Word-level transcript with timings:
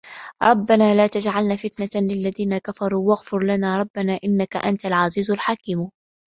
رَبَّنا 0.43 0.95
لا 0.95 1.07
تَجعَلنا 1.07 1.55
فِتنَةً 1.55 1.89
لِلَّذينَ 2.01 2.57
كَفَروا 2.57 3.09
وَاغفِر 3.09 3.43
لَنا 3.43 3.77
رَبَّنا 3.77 4.19
إِنَّكَ 4.23 4.55
أَنتَ 4.55 4.85
العَزيزُ 4.85 5.31
الحَكيمُ 5.31 5.89